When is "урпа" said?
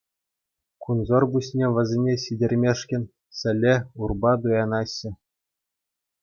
4.07-4.33